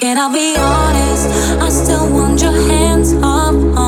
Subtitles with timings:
[0.00, 1.26] Can I be honest?
[1.60, 3.79] I still want your hands up.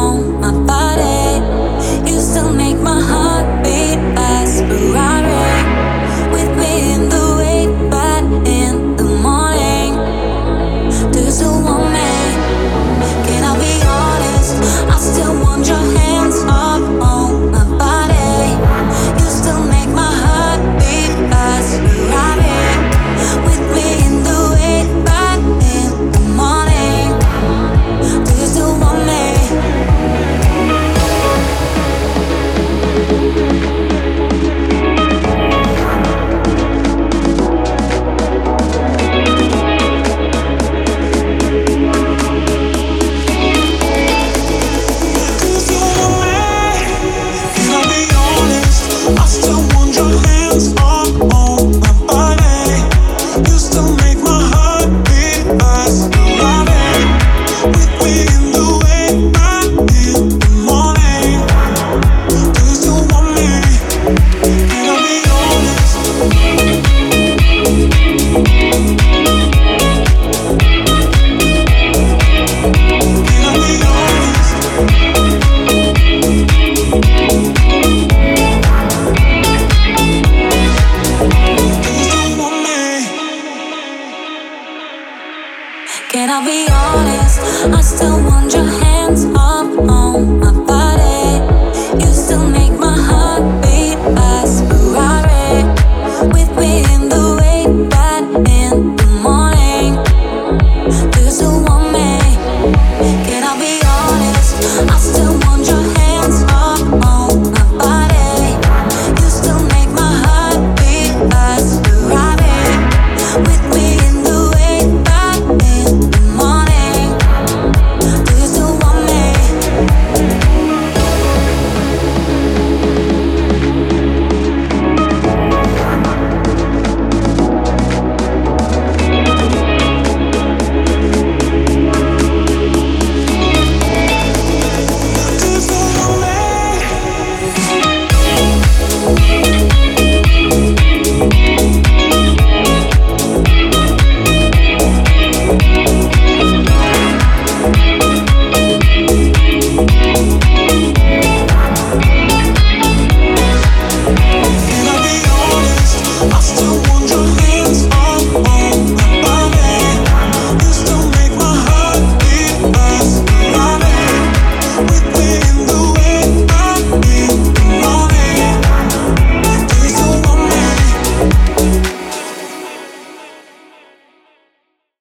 [86.12, 87.40] Can I be honest?
[87.74, 89.51] I still want your hands on.